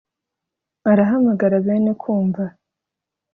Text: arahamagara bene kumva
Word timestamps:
arahamagara 0.91 1.55
bene 1.65 1.91
kumva 2.01 2.45